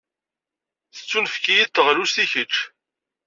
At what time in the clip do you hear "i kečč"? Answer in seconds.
2.23-2.55